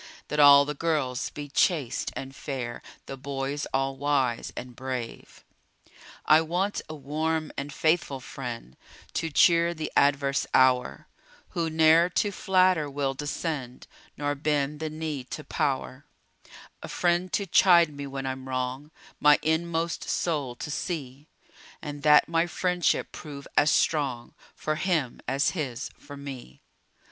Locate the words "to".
9.13-9.29, 12.09-12.31, 15.25-15.43, 17.33-17.45, 20.55-20.71